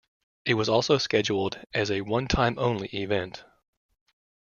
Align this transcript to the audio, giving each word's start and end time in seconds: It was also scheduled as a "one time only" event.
It 0.45 0.55
was 0.55 0.67
also 0.67 0.97
scheduled 0.97 1.59
as 1.75 1.91
a 1.91 2.01
"one 2.01 2.27
time 2.27 2.57
only" 2.57 2.87
event. 2.87 3.45